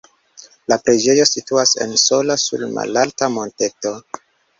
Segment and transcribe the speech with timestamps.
[0.71, 3.93] La preĝejo situas en sola sur malalta monteto.